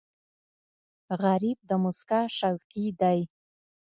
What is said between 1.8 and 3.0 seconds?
موسکا شوقي